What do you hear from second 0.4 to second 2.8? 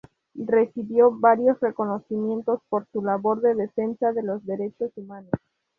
Recibió varios reconocimientos